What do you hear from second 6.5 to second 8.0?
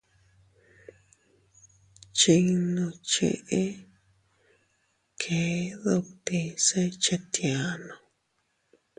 se chetiano.